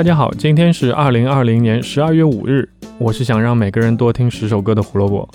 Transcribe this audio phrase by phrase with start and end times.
[0.00, 2.66] 大家好，今天是二零二零年十二月五日。
[2.96, 5.28] 我是想让每个人多听十首歌的胡萝卜。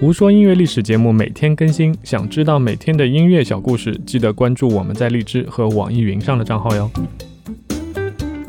[0.00, 6.90] 胡说音乐历史节目每天更新，想知道每天的音乐小故事，记得关注我们在荔枝和网易云上的账号哟。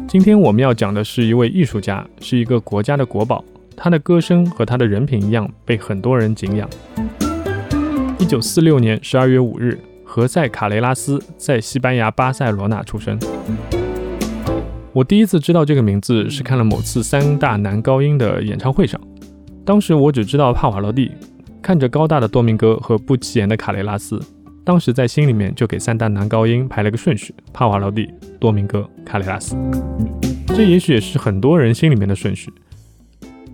[0.07, 3.45] 今天我们要讲的是一位艺术家，是一个国家的国宝。
[3.75, 6.67] 他的歌声和他的人品一样，被很多人敬仰。
[8.17, 13.19] 一九四六年十二月五日，何塞·卡雷拉斯在西班牙巴塞罗那出生。
[14.97, 18.99] 我第一次知道这个名字是看了某次三大男高音的演唱会上，
[19.63, 21.11] 当时我只知道帕瓦罗蒂，
[21.61, 24.19] 看着高大的多明戈和不起眼的卡雷拉斯，
[24.65, 29.55] 当时在心里面就给三大男高音排了个顺序：帕瓦罗蒂、多明戈、卡雷拉斯。
[30.47, 32.51] 这也许也是很多人心里面的顺序。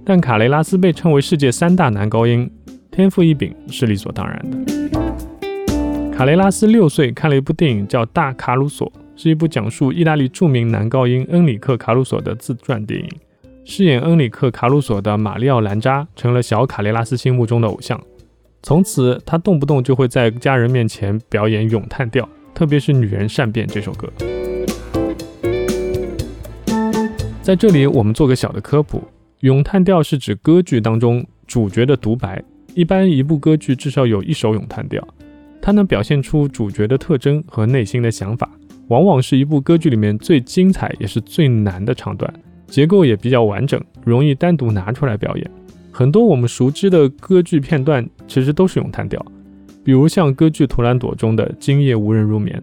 [0.06, 2.50] 但卡雷拉斯被称为世界三大男高音，
[2.90, 6.10] 天赋异禀是理所当然的。
[6.10, 13.10] 卡雷拉斯六岁看了一部电影叫《大卡鲁索》，是一部讲述意大利著名男高音恩里克·卡鲁索的自传电影。
[13.66, 18.02] 饰演恩里克·卡鲁索的玛丽奥·兰扎成了小卡雷拉斯心目中的偶像。
[18.62, 24.10] 从此，他动不动就会在家人面前表演咏叹调，特别是《女人善变》这首歌。
[27.42, 29.04] 在这里，我们做个小的科普。
[29.42, 32.42] 咏叹调是指歌剧当中主角的独白，
[32.74, 35.06] 一般一部歌剧至少有一首咏叹调，
[35.62, 38.50] 它能表现出主角的特征和内心的想法，
[38.90, 42.32] 往往是一部歌剧里面最精彩也是最难的唱段，
[42.68, 45.52] 结构也比较完整，容易单独拿出来表演。
[45.92, 49.24] 很多我们熟知的歌剧片段其实都是咏叹调，
[49.84, 52.62] 比如像歌剧《图兰朵》中的“今夜无人入眠”，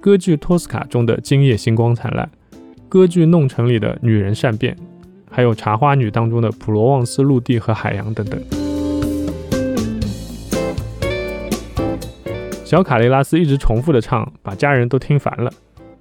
[0.00, 2.30] 歌剧《托斯卡》中的“今夜星光灿烂”，
[2.88, 4.76] 歌剧《弄臣》里的“女人善变”。
[5.28, 8.65] 还有《茶花女》当中的普罗旺斯陆地和海洋等等。
[12.66, 15.48] 小卡雷拉斯一直重复的唱，把家人都听烦了，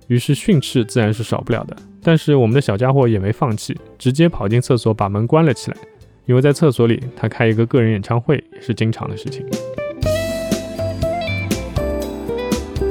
[0.07, 1.77] 于是训斥自然是少不了的。
[2.01, 5.77] 但是我们的小家伙也没放弃，直接跑进厕所把门关了起来，
[6.25, 9.45] 因为在厕所里他开一个个人演唱会也是经常的事情。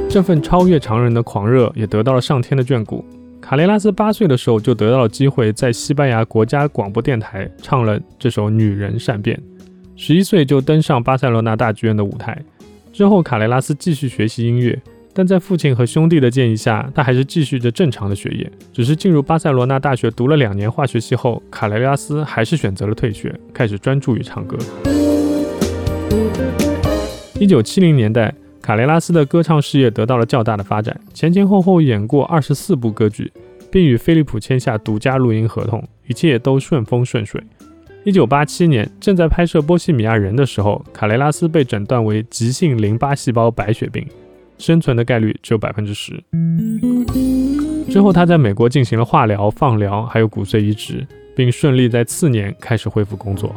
[0.09, 3.05] 这份超越常人的狂热也得到了上天的眷顾。
[3.41, 9.37] 卡雷拉斯八岁的时候就得到了机会，在西班牙国家广播电台唱了这首《女人善变》。
[9.97, 12.41] 十一岁就登上巴塞罗那大剧院的舞台。
[12.94, 14.81] 之后，卡雷拉斯继续学习音乐，
[15.12, 18.49] 但在父亲和兄弟的建议下，他还是继续着正常的学业。
[18.72, 24.56] 只是进入巴塞罗那大学读了两年化学系后，卡雷拉斯还是选择了退学，开始专注于唱歌。
[27.41, 28.32] 一九七零年代。
[28.62, 33.31] 卡雷拉斯的歌唱事业得到了较大的发展，前前后后演过二十四部歌剧，
[33.71, 37.43] 并与飞利浦签下独家录音合同，一切都顺风顺水。
[38.05, 44.07] 一九八七年，正在拍摄《波西米亚人》的时候，卡雷拉斯被诊断为急性淋巴细胞白血病，
[44.59, 46.23] 生存的概率只有百分之十。
[47.89, 53.57] 之后，他在美国进行了化疗、放疗，还有骨髓移植，并顺利在次年开始恢复工作。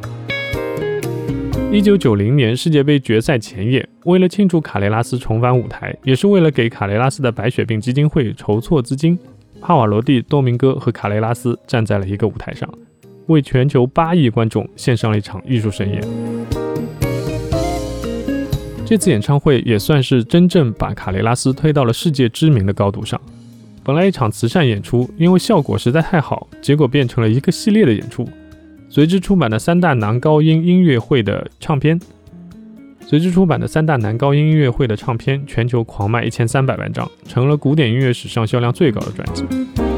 [1.70, 9.20] 一九九零年世界杯决赛前夜，为了庆祝卡雷拉斯重返舞台，也是为了给卡雷拉斯的白血病基金会筹措资金，
[9.60, 12.70] 帕瓦罗蒂、多明戈和卡雷拉斯站在了一个舞台上，
[13.28, 16.02] 为全球八亿观众献上了一场艺术盛宴。
[18.86, 23.20] 这次演唱会也算是真正把卡雷拉斯推到了世界知名的高度上。
[23.84, 28.28] 本来一场慈善演出，因为效果实在太好，结果变成了一个系列的演出。
[28.90, 32.00] 随之出版的三大男高音音乐会的唱片，
[33.06, 39.97] 随之出版的三大男高音音乐会的唱片全球狂卖一千三百万张，成了古典音乐史上销量最高的专辑。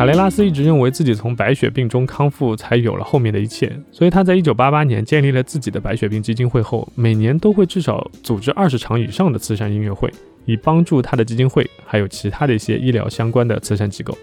[0.00, 10.10] 卡雷拉斯一直认为自己从白血病中康复才有了后面的一切，所以他在一九八八年建立了自己的白血病基金会后，每年都会至少组织二十场以上的慈善音乐会，
[10.46, 14.16] 以帮助他的基金会还有其他的一些医疗相关的慈善机构。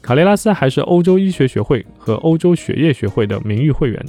[0.00, 4.00] 卡雷拉斯还是欧洲医学学会和欧洲血液学会的名誉会员，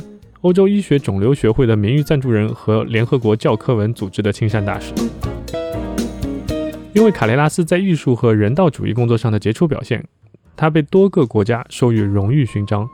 [0.42, 4.94] 欧洲医学肿瘤学会的名誉赞助人和联合国教科文组织的亲善大使。
[6.94, 10.02] 因为卡雷拉斯在艺术和人道主义工作上的杰出表现，
[10.56, 12.90] 他被多个国家授予荣誉勋章。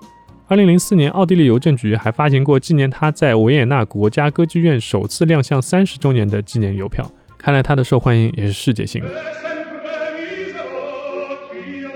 [0.48, 7.10] 二零零四年，奥地利邮政局还发行过纪念他在维也纳国家歌剧院首次亮相三十周年的纪念邮票。
[7.38, 9.10] 看来他的受欢迎也是世界性的。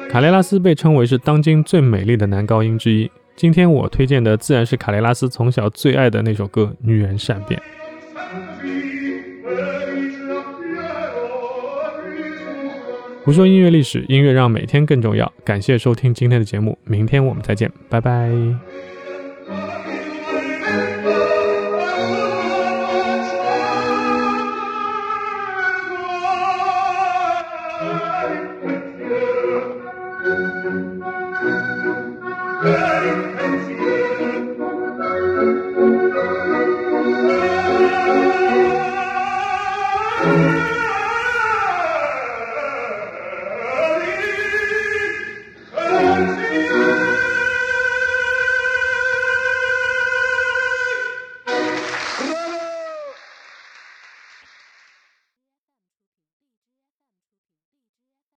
[0.09, 3.12] 卡雷拉斯被称为是当今最美丽的男高音之一。
[3.35, 7.59] 今天我推荐的自然是卡雷拉斯从小最爱的那首歌《女人善变》。
[13.25, 15.33] 不说音乐历史，音乐让每天更重要。
[15.44, 18.30] 感谢收听今天的节目，明天我们再见，拜拜。